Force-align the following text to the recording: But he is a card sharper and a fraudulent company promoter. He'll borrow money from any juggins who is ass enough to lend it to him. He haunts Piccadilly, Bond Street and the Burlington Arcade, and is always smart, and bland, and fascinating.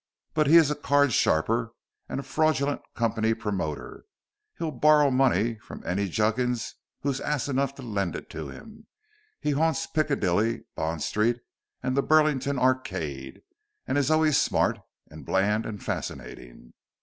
But 0.33 0.47
he 0.47 0.57
is 0.57 0.71
a 0.71 0.75
card 0.75 1.13
sharper 1.13 1.73
and 2.09 2.19
a 2.19 2.23
fraudulent 2.23 2.81
company 2.95 3.35
promoter. 3.35 4.05
He'll 4.57 4.71
borrow 4.71 5.11
money 5.11 5.59
from 5.59 5.85
any 5.85 6.09
juggins 6.09 6.73
who 7.01 7.11
is 7.11 7.21
ass 7.21 7.47
enough 7.47 7.75
to 7.75 7.83
lend 7.83 8.15
it 8.15 8.27
to 8.31 8.49
him. 8.49 8.87
He 9.39 9.51
haunts 9.51 9.85
Piccadilly, 9.85 10.63
Bond 10.75 11.03
Street 11.03 11.39
and 11.83 11.95
the 11.95 12.01
Burlington 12.01 12.57
Arcade, 12.57 13.43
and 13.85 13.95
is 13.95 14.09
always 14.09 14.39
smart, 14.41 14.79
and 15.11 15.23
bland, 15.23 15.67
and 15.67 15.83
fascinating. 15.83 16.73